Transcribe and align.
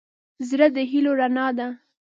زړه 0.49 0.67
د 0.75 0.77
هيلو 0.91 1.11
رڼا 1.19 1.47
ده. 1.57 1.67